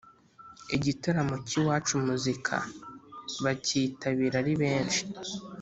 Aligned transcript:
Igitaramo 0.75 1.35
cya 1.47 1.57
iwacu 1.59 1.93
muzika 2.05 2.55
bakitabira 3.43 4.35
ari 4.41 4.53
benshi 4.61 5.01